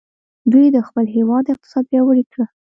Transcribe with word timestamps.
دوی 0.51 0.67
د 0.75 0.77
خپل 0.87 1.05
هیواد 1.15 1.45
اقتصاد 1.53 1.83
پیاوړی 1.91 2.23
کړ. 2.31 2.39